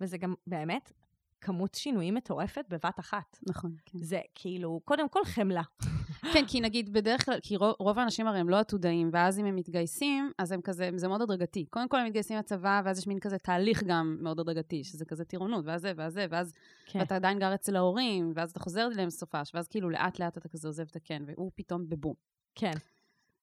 [0.00, 0.92] וזה גם, באמת,
[1.40, 3.38] כמות שינויים מטורפת בבת אחת.
[3.48, 3.98] נכון, כן.
[3.98, 5.62] זה כאילו, קודם כל חמלה.
[6.32, 9.44] כן, כי נגיד בדרך כלל, כי רוב, רוב האנשים הרי הם לא עתודאים, ואז אם
[9.44, 11.66] הם מתגייסים, אז הם כזה, זה מאוד הדרגתי.
[11.70, 15.24] קודם כל הם מתגייסים לצבא, ואז יש מין כזה תהליך גם מאוד הדרגתי, שזה כזה
[15.24, 16.52] טירונות, ואז זה, ואז זה, ואז
[16.86, 16.98] כן.
[16.98, 20.48] ואתה עדיין גר אצל ההורים, ואז אתה חוזר אליהם סופש, ואז כאילו לאט לאט אתה
[20.48, 22.14] כזה עוזב את הקן, והוא פתאום בבום.
[22.54, 22.72] כן.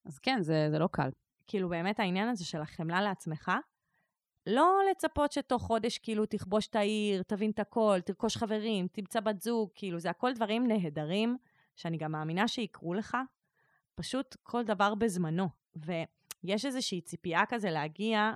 [0.06, 1.10] אז כן, זה, זה לא קל.
[1.48, 3.52] כאילו באמת העניין הזה של החמלה לעצמך,
[4.48, 9.42] לא לצפות שתוך חודש כאילו תכבוש את העיר, תבין את הכל, תרכוש חברים, תמצא בת
[9.42, 11.38] זוג, כאילו זה הכל דברים נהדרים,
[11.76, 13.18] שאני גם מאמינה שיקרו לך,
[13.96, 15.50] פשוט כל דבר בזמנו.
[15.76, 18.34] ויש איזושהי ציפייה כזה להגיע,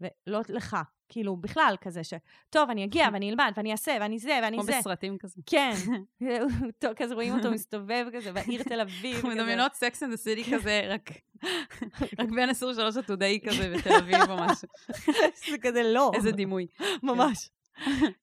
[0.00, 0.76] ולא לך,
[1.08, 2.14] כאילו בכלל כזה ש...
[2.50, 4.78] טוב, אני אגיע ואני אלמד ואני אעשה ואני זה ואני כמו זה.
[4.78, 5.40] בסרטים כזה.
[5.46, 5.72] כן.
[6.96, 9.14] כזה רואים אותו מסתובב כזה בעיר תל אביב.
[9.14, 9.28] אנחנו.
[9.28, 11.10] מדמיינות Sex and City כזה, רק
[12.20, 14.68] רק בין 23 עתודאי כזה בתל אביב או משהו.
[15.50, 16.10] זה כזה לא.
[16.14, 16.66] איזה דימוי.
[17.02, 17.50] ממש.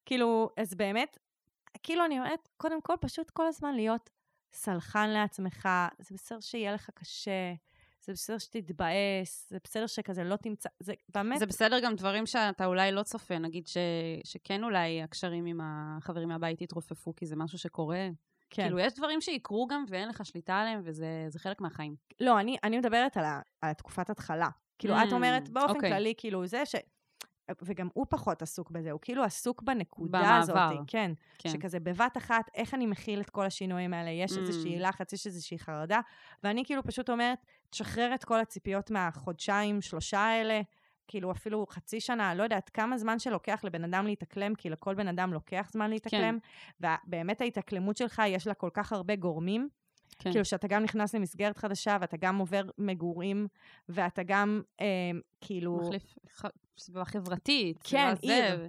[0.06, 1.18] כאילו, אז באמת,
[1.84, 4.10] כאילו אני אומרת, קודם כל, פשוט כל הזמן להיות
[4.54, 7.54] סלחן לעצמך, זה בסדר שיהיה לך קשה,
[8.06, 12.66] זה בסדר שתתבאס, זה בסדר שכזה לא תמצא, זה באמת, זה בסדר גם דברים שאתה
[12.66, 13.78] אולי לא צופה, נגיד ש...
[14.24, 18.08] שכן אולי הקשרים עם החברים מהבית יתרופפו, כי זה משהו שקורה.
[18.50, 18.64] כן.
[18.64, 21.96] כאילו, יש דברים שיקרו גם ואין לך שליטה עליהם, וזה זה חלק מהחיים.
[22.20, 24.50] לא, אני, אני מדברת על, ה, על התקופת התחלה.
[24.80, 25.90] כאילו, Mm, את אומרת באופן אוקיי.
[25.90, 26.76] כללי, כאילו, זה ש...
[27.62, 30.34] וגם הוא פחות עסוק בזה, הוא כאילו עסוק בנקודה במעבר.
[30.34, 30.56] הזאת.
[30.88, 31.12] כן.
[31.38, 31.50] כן.
[31.50, 34.10] שכזה בבת אחת, איך אני מכיל את כל השינויים האלה?
[34.10, 34.40] יש Mm.
[34.40, 36.00] איזושהי לחץ, יש איזושהי חרדה,
[36.44, 37.38] ואני כאילו פשוט אומרת,
[37.74, 40.62] תשחרר את כל הציפיות מהחודשיים, שלושה האלה,
[41.08, 45.08] כאילו אפילו חצי שנה, לא יודעת כמה זמן שלוקח לבן אדם להתאקלם, כי לכל בן
[45.08, 46.38] אדם לוקח זמן להתאקלם,
[46.80, 49.70] ובאמת ההתאקלמות שלך, יש לה כל כך הרבה גורמים,
[50.20, 50.32] כן.
[50.32, 53.48] כאילו שאתה גם נכנס למסגרת חדשה, ואתה גם עובר מגורים,
[53.90, 54.86] ואתה גם אה,
[55.42, 55.80] כאילו...
[55.82, 57.80] מחליף ח- סביבה חברתית.
[57.84, 58.68] כן, עיר.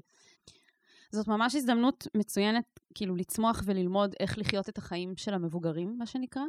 [1.15, 6.43] זאת ממש הזדמנות מצוינת, כאילו, לצמוח וללמוד איך לחיות את החיים של המבוגרים, מה שנקרא.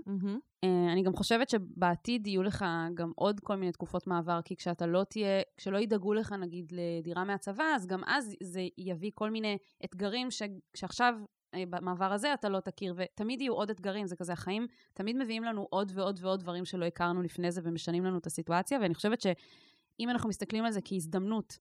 [0.64, 4.86] אה, אני גם חושבת שבעתיד יהיו לך גם עוד כל מיני תקופות מעבר, כי כשאתה
[4.86, 9.58] לא תהיה, כשלא ידאגו לך נגיד לדירה מהצבא, אז גם אז זה יביא כל מיני
[9.86, 10.42] אתגרים ש,
[10.76, 11.16] שעכשיו,
[11.54, 15.44] אה, במעבר הזה אתה לא תכיר, ותמיד יהיו עוד אתגרים, זה כזה החיים, תמיד מביאים
[15.44, 19.22] לנו עוד ועוד ועוד דברים שלא הכרנו לפני זה ומשנים לנו את הסיטואציה, ואני חושבת
[19.22, 21.58] שאם אנחנו מסתכלים על זה כהזדמנות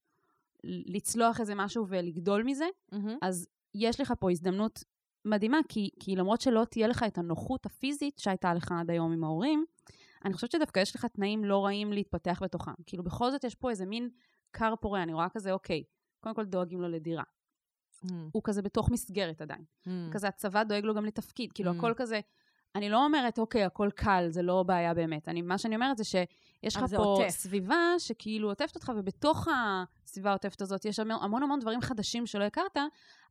[0.67, 3.19] לצלוח איזה משהו ולגדול מזה, מהמם.
[3.23, 4.85] אז יש לך פה הזדמנות
[5.25, 9.25] מדהימה, כי, כי למרות שלא תהיה לך את הנוחות הפיזית שהייתה לך עד היום עם
[9.25, 9.65] ההורים,
[10.25, 12.73] אני חושבת שדווקא יש לך תנאים לא רעים להתפתח בתוכם.
[12.87, 14.09] כאילו, בכל זאת יש פה איזה מין
[14.53, 15.85] כר פורה, אני רואה כזה, אוקיי,
[16.21, 17.23] קודם כל דואגים לו לדירה.
[18.03, 18.29] מהמם.
[18.33, 19.65] הוא כזה בתוך מסגרת עדיין.
[19.87, 20.11] מהמם.
[20.13, 21.75] כזה הצבא דואג לו גם לתפקיד, כאילו, Mm.
[21.77, 22.21] הכל כזה...
[22.77, 25.29] אני לא אומרת, אוקיי, הכל קל, זה לא בעיה באמת.
[25.29, 27.29] אני, מה שאני אומרת זה שיש לך פה עוטף.
[27.29, 29.49] סביבה שכאילו עוטפת אותך, ובתוך
[30.15, 32.77] הסביבה העוטפת הזאת יש המון המון, המון דברים חדשים שלא הכרת,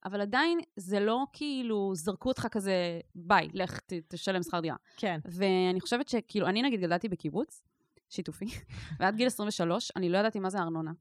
[0.06, 4.76] אבל עדיין זה לא כאילו זרקו אותך כזה, ביי, לך ת, תשלם שכר דירה.
[4.98, 5.20] כן.
[5.26, 7.62] ואני חושבת שכאילו, אני נגיד גדלתי בקיבוץ,
[8.10, 8.46] שיתופי,
[9.00, 10.92] ועד גיל 23, אני לא ידעתי מה זה ארנונה.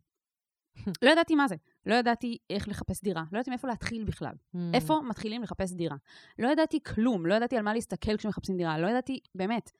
[1.02, 1.56] לא ידעתי מה זה.
[1.86, 3.22] לא ידעתי איך לחפש דירה.
[3.32, 4.32] לא ידעתי מאיפה להתחיל בכלל.
[4.32, 4.58] Mm.
[4.74, 5.96] איפה מתחילים לחפש דירה.
[6.38, 9.70] לא ידעתי כלום, לא ידעתי על מה להסתכל כשמחפשים דירה, לא ידעתי, באמת.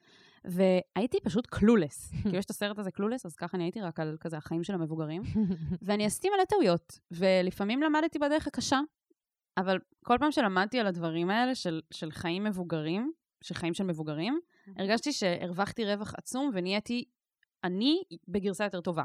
[0.45, 2.11] והייתי פשוט קלולס.
[2.21, 4.73] כאילו יש את הסרט הזה קלולס, אז ככה אני הייתי רק על כזה החיים של
[4.73, 5.21] המבוגרים.
[5.85, 8.79] ואני עשיתי מלא טעויות, ולפעמים למדתי בדרך הקשה,
[9.57, 14.39] אבל כל פעם שלמדתי על הדברים האלה של, של חיים מבוגרים, של חיים של מבוגרים,
[14.77, 17.05] הרגשתי שהרווחתי רווח עצום ונהייתי
[17.63, 19.03] אני בגרסה יותר טובה.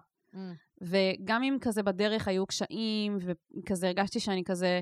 [0.80, 4.80] וגם אם כזה בדרך היו קשיים, וכזה הרגשתי שאני כזה,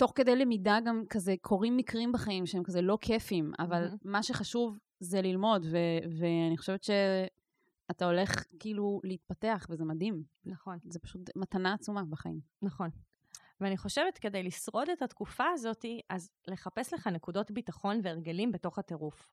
[0.00, 3.96] תוך כדי למידה גם כזה קורים מקרים בחיים שהם כזה לא כיפים, אבל מהמם.
[4.04, 10.22] מה שחשוב זה ללמוד, ו- ואני חושבת שאתה הולך כאילו להתפתח, וזה מדהים.
[10.44, 10.78] נכון.
[10.84, 12.40] זה פשוט מתנה עצומה בחיים.
[12.62, 12.90] נכון.
[13.60, 19.28] ואני חושבת, כדי לשרוד את התקופה הזאת, אז לחפש לך נקודות ביטחון והרגלים בתוך הטירוף.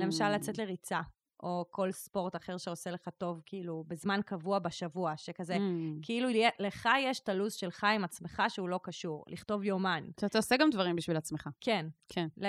[0.00, 1.00] למשל, לצאת לריצה,
[1.42, 5.58] או כל ספורט אחר שעושה לך טוב, כאילו, בזמן קבוע בשבוע, שכזה, Mm.
[6.02, 9.24] כאילו, לך יש את הלו"ז שלך עם עצמך שהוא לא קשור.
[9.28, 10.04] לכתוב יומן.
[10.20, 11.48] שאתה עושה גם דברים בשביל עצמך.
[11.60, 11.86] כן.
[12.08, 12.26] כן.
[12.36, 12.46] ל-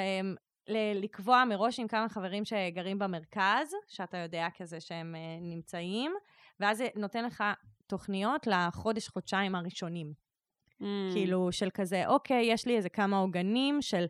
[0.67, 6.11] ל- לקבוע מראש עם כמה חברים שגרים במרכז, שאתה יודע כזה שהם אה, נמצאים,
[6.59, 7.43] ואז זה נותן לך
[7.87, 10.13] תוכניות לחודש-חודשיים הראשונים.
[10.81, 10.83] Mm.
[11.13, 14.05] כאילו, של כזה, אוקיי, יש לי איזה כמה עוגנים של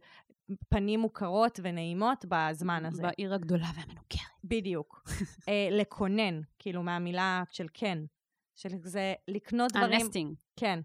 [0.69, 3.01] פנים מוכרות ונעימות בזמן הזה.
[3.01, 4.21] בעיר הגדולה והמנוכרת.
[4.43, 5.03] בדיוק.
[5.49, 7.97] אה, לקונן, כאילו, מהמילה של כן.
[8.55, 10.01] של זה לקנות דברים...
[10.01, 10.35] הנסטינג.
[10.55, 10.79] כן.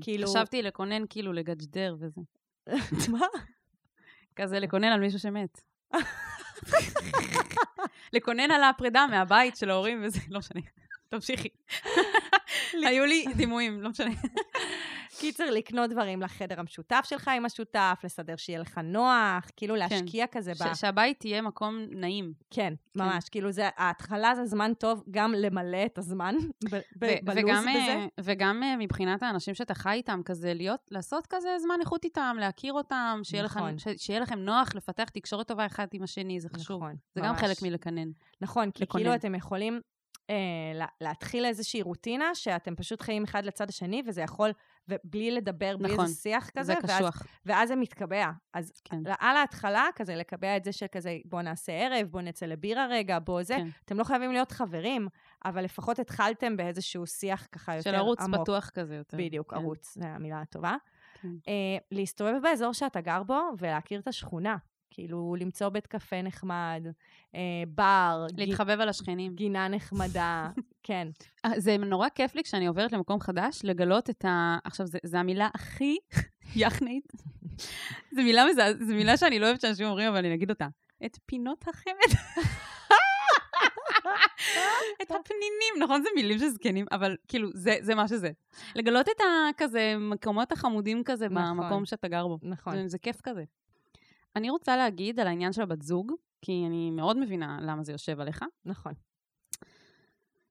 [0.00, 2.20] כאילו- חשבתי לקונן כאילו לגג'דר וזה.
[3.12, 3.26] מה?
[4.36, 5.60] כזה לקונן על מישהו שמת.
[8.12, 10.60] לקונן על הפרידה מהבית של ההורים וזה, לא משנה.
[11.08, 11.48] תמשיכי.
[12.72, 14.10] היו לי דימויים, לא משנה.
[15.20, 20.52] קיצר, לקנות דברים לחדר המשותף שלך עם השותף, לסדר שיהיה לך נוח, כאילו להשקיע כזה
[20.52, 20.74] ב...
[20.74, 22.32] ש- שהבית תהיה מקום נעים.
[22.50, 26.34] כן, ממש, כאילו זה, ההתחלה זה זמן טוב גם למלא את הזמן
[26.70, 27.78] ב- ב- בלו"ז וגם, בזה.
[27.78, 32.36] אה, וגם אה, מבחינת האנשים שאתה חי איתם, כזה להיות, לעשות כזה זמן איכות איתם,
[32.40, 33.74] להכיר אותם, שיהיה, נכון.
[33.74, 36.76] לכם, ש- שיהיה לכם נוח לפתח תקשורת טובה אחד עם השני, זה חשוב.
[36.82, 37.40] נכון, זה גם ממש.
[37.40, 38.08] חלק מלקנן.
[38.40, 39.02] נכון, כי לקונן.
[39.04, 39.80] כאילו אתם יכולים
[40.30, 40.34] אה,
[40.74, 44.50] לה- להתחיל איזושהי רוטינה שאתם פשוט חיים אחד לצד השני, וזה יכול,
[44.88, 47.22] ובלי לדבר, בלי נכון, איזה שיח כזה, זה ואז, קשוח.
[47.46, 48.30] ואז זה מתקבע.
[48.54, 48.96] אז כן.
[49.18, 53.42] על ההתחלה, כזה לקבע את זה שכזה, בוא נעשה ערב, בוא נצא לבירה רגע, בוא
[53.42, 53.54] זה.
[53.56, 53.68] כן.
[53.84, 55.08] אתם לא חייבים להיות חברים,
[55.44, 58.40] אבל לפחות התחלתם באיזשהו שיח ככה יותר של ערוץ עמוק.
[58.40, 59.16] פתוח כזה יותר.
[59.16, 59.56] בדיוק, כן.
[59.56, 60.76] ערוץ, זו המילה הטובה.
[61.22, 61.28] כן.
[61.48, 61.52] אה,
[61.92, 64.56] להסתובב באזור שאתה גר בו ולהכיר את השכונה.
[64.90, 66.86] כאילו, למצוא בית קפה נחמד,
[67.34, 69.34] אה, בר, ג- להתחבב על השכנים.
[69.34, 70.50] גינה נחמדה,
[70.88, 71.08] כן.
[71.44, 74.58] אה, זה נורא כיף לי כשאני עוברת למקום חדש, לגלות את ה...
[74.64, 75.96] עכשיו, זו המילה הכי
[76.56, 77.12] יחנית.
[78.12, 78.76] זו מילה מזעז...
[78.80, 80.66] זו מילה שאני לא אוהבת שאנשים אומרים, אבל אני אגיד אותה.
[81.06, 82.18] את פינות החמד.
[85.02, 86.02] את הפנינים, נכון?
[86.02, 88.30] זה מילים של זקנים, אבל כאילו, זה, זה מה שזה.
[88.74, 89.20] לגלות את
[89.50, 91.56] הכזה מקומות החמודים כזה נכון.
[91.56, 92.38] במקום שאתה גר בו.
[92.42, 92.76] נכון.
[92.76, 93.44] זה, זה כיף כזה.
[94.36, 98.20] אני רוצה להגיד על העניין של הבת זוג, כי אני מאוד מבינה למה זה יושב
[98.20, 98.44] עליך.
[98.64, 98.92] נכון.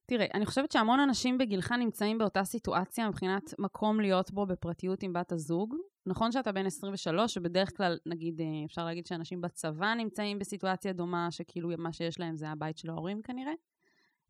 [0.10, 5.13] תראה, אני חושבת שהמון אנשים בגילך נמצאים באותה סיטואציה מבחינת מקום להיות בו בפרטיות עם
[5.13, 5.76] בת הזוג.
[6.06, 11.32] נכון שאתה בן 23, שבדרך כלל, נגיד, אה, אפשר להגיד שאנשים בצבא נמצאים בסיטואציה דומה,
[11.32, 13.54] שכאילו מה שיש להם זה הבית של ההורים כנראה.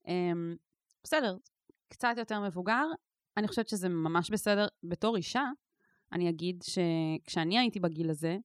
[0.08, 0.56] אמ,
[1.04, 1.38] בסדר,
[1.90, 2.86] קצת יותר מבוגר.
[3.38, 4.68] אני חושבת שזה ממש בסדר.
[4.84, 5.44] בתור אישה,
[6.12, 8.38] אני אגיד שכשאני הייתי בגיל הזה,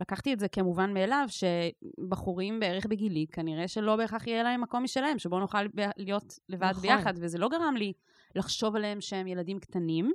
[0.00, 5.18] לקחתי את זה כמובן מאליו, שבחורים בערך בגילי, כנראה שלא בהכרח יהיה להם מקום משלהם,
[5.18, 6.82] שבו נוכל להיות לבד נכון.
[6.82, 7.92] ביחד, וזה לא גרם לי
[8.36, 10.12] לחשוב עליהם שהם ילדים קטנים.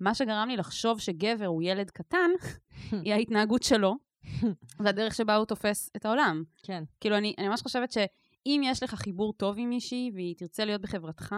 [0.00, 2.30] מה שגרם לי לחשוב שגבר הוא ילד קטן,
[3.04, 3.94] היא ההתנהגות שלו,
[4.80, 6.44] והדרך שבה הוא תופס את העולם.
[6.62, 6.84] כן.
[7.00, 10.80] כאילו, אני, אני ממש חושבת שאם יש לך חיבור טוב עם מישהי, והיא תרצה להיות
[10.80, 11.34] בחברתך,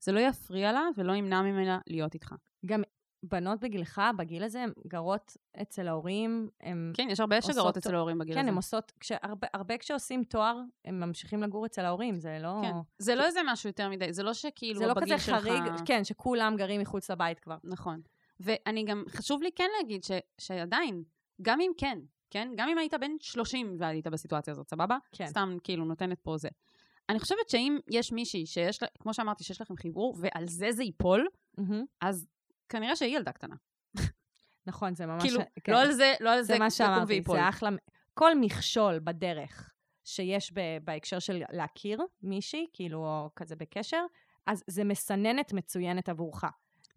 [0.00, 2.34] זה לא יפריע לה ולא ימנע ממנה להיות איתך.
[2.66, 2.82] גם
[3.22, 6.92] בנות בגילך, בגיל הזה, הן גרות אצל ההורים, הן...
[6.94, 7.76] כן, יש הרבה שגרות.
[7.76, 8.48] אצל ההורים בגיל כן, הזה.
[8.48, 12.60] הן עושות, כשהרבה, הרבה כשעושים תואר, הם ממשיכים לגור אצל ההורים, זה לא...
[12.62, 12.72] כן.
[12.98, 15.42] זה לא איזה משהו יותר מדי, זה לא שכאילו זה לא בגיל כזה שלך...
[15.42, 17.56] חריג, כן, שכולם גרים מחוץ לבית כבר.
[17.64, 18.00] נכון.
[18.40, 21.02] ואני גם, חשוב לי כן להגיד ש, שעדיין,
[21.42, 21.98] גם אם כן,
[22.30, 22.48] כן?
[22.56, 24.98] גם אם היית בן 30 והיית בסיטואציה הזאת, סבבה?
[25.12, 25.26] כן.
[25.26, 26.48] סתם כאילו נותנת פה זה.
[27.08, 30.82] אני חושבת שאם יש מישהי שיש לה, כמו שאמרתי, שיש לכם חיבור, ועל זה זה
[30.82, 31.28] ייפול,
[31.58, 31.84] מהמם.
[32.00, 32.26] אז
[32.70, 33.54] כנראה שהיא ילדה קטנה.
[34.66, 35.22] נכון, זה ממש...
[35.22, 35.72] כאילו, כן.
[35.72, 37.22] לא על זה, לא על זה, זה מה שאמרתי.
[37.26, 37.70] זה אחלה.
[38.14, 39.72] כל מכשול בדרך
[40.04, 44.04] שיש ב- בהקשר של להכיר מישהי, כאילו, או כזה בקשר,
[44.46, 46.44] אז זה מסננת מצוינת עבורך.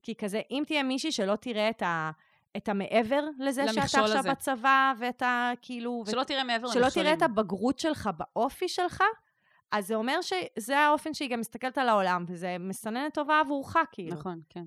[0.04, 2.12] כי כזה, אם תהיה מישהי שלא תראה את ה...
[2.58, 4.32] את המעבר לזה שאתה עכשיו הזה.
[4.32, 5.52] בצבא, ואת ה...
[5.62, 6.04] כאילו...
[6.12, 7.16] שלא תראה מעבר שלא למכשולים.
[7.16, 9.04] תראה את הבגרות שלך באופי שלך,
[9.72, 14.16] אז זה אומר שזה האופן שהיא גם מסתכלת על העולם, וזה מסננת טובה עבורך, כאילו.
[14.16, 14.64] נכון, כן.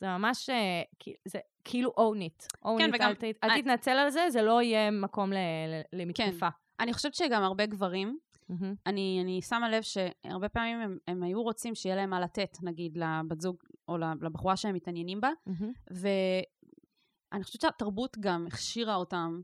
[0.00, 0.82] זה ממש, אה,
[1.24, 2.46] זה כאילו own it.
[2.64, 5.32] own כן, it, וגם- אל, ת, אל אני- תתנצל על זה, זה לא יהיה מקום
[5.32, 6.48] ל, ל, למתקפה.
[6.80, 8.74] אני חושבת שגם הרבה גברים, מהמם.
[8.86, 12.98] אני, אני שמה לב שהרבה פעמים הם, הם היו רוצים שיהיה להם מה לתת, נגיד,
[12.98, 13.56] לבת זוג
[13.88, 15.72] או לבחורה שהם מתעניינים בה, מהמם.
[15.90, 19.40] ואני חושבת שהתרבות גם הכשירה אותם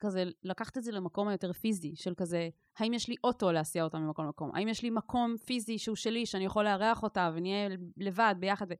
[0.00, 3.98] כזה לקחת את זה למקום היותר פיזי, של כזה, האם יש לי אוטו להסיע אותם
[3.98, 4.50] ממקום למקום?
[4.54, 8.66] האם יש לי מקום פיזי שהוא שלי, שאני יכול לארח אותה ונהיה לבד, ביחד?
[8.70, 8.74] ו...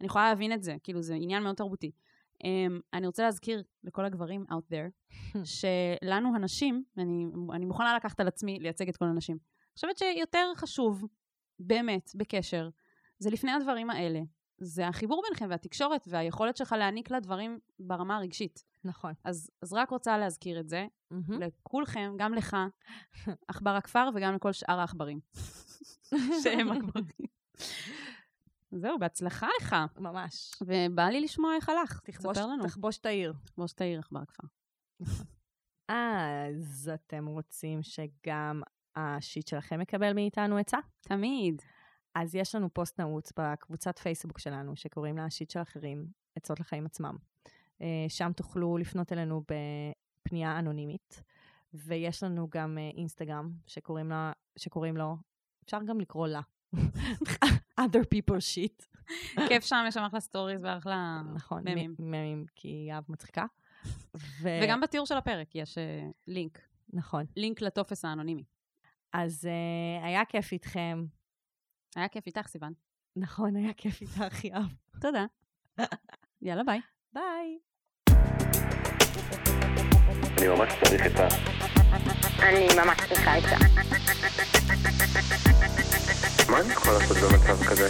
[0.00, 1.90] אני יכולה להבין את זה, כאילו זה עניין מאוד תרבותי.
[2.34, 2.46] Um,
[2.92, 8.58] אני רוצה להזכיר לכל הגברים out there, שלנו הנשים, אני, אני מוכנה לקחת על עצמי
[8.58, 11.04] לייצג את כל הנשים, אני חושבת שיותר חשוב,
[11.58, 12.68] באמת, בקשר,
[13.18, 14.20] זה לפני הדברים האלה.
[14.58, 18.64] זה החיבור ביניכם והתקשורת והיכולת שלך להעניק לה דברים ברמה הרגשית.
[18.84, 19.12] נכון.
[19.24, 21.42] אז, אז רק רוצה להזכיר את זה מהמם.
[21.42, 22.56] לכולכם, גם לך,
[23.48, 25.20] עכבר הכפר, וגם לכל שאר העכברים.
[26.42, 27.26] שהם עכברים.
[28.78, 29.76] זהו, בהצלחה לך.
[29.98, 30.50] ממש.
[30.60, 32.00] ובא לי לשמוע איך הלך.
[32.00, 32.64] תכבוש, תספר לנו.
[32.64, 33.34] תכבוש את העיר.
[33.44, 34.46] תכבוש את העיר, עכבר הכפר.
[35.88, 38.62] אז אתם רוצים שגם
[38.96, 40.78] השיט שלכם יקבל מאיתנו עצה?
[41.00, 41.62] תמיד.
[42.14, 46.86] אז יש לנו פוסט נעוץ בקבוצת פייסבוק שלנו, שקוראים לה השיט של אחרים, עצות לחיים
[46.86, 47.16] עצמם.
[47.82, 51.22] אה, שם תוכלו לפנות אלינו בפנייה אנונימית,
[51.74, 55.16] ויש לנו גם אה, אינסטגרם שקוראים, לה, שקוראים לו,
[55.64, 56.40] אפשר גם לקרוא לה,
[57.80, 58.86] other people shit.
[59.48, 61.94] כיף שם, יש שם אחלה stories ואחלה נכון, ממים.
[61.98, 63.44] ממים, כי יהב מצחיקה.
[64.14, 64.48] ו...
[64.62, 66.60] וגם בתיאור של הפרק יש אה, לינק.
[66.92, 67.24] נכון.
[67.36, 68.44] לינק לטופס האנונימי.
[69.12, 71.04] אז אה, היה כיף איתכם.
[71.96, 72.72] היה כיף איתך, סיוון.
[73.16, 74.66] נכון, היה כיף איתך, יהב.
[75.00, 75.24] תודה.
[76.42, 76.80] יאללה, ביי.
[77.12, 77.58] ביי.
[80.38, 81.55] אני ממש צריך עצה.
[82.38, 83.56] אני ממש צריכה עצה.
[86.48, 87.88] מה אני יכול לעשות במצב כזה?